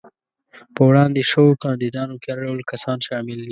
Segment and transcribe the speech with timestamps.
[0.75, 3.49] په وړاندې شوو کاندیدانو کې هر ډول کسان شامل دي.